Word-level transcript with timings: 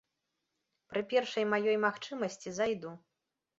Пры 0.93 1.03
першай 1.11 1.45
маёй 1.53 1.79
магчымасці 1.85 2.57
зайду. 2.59 2.97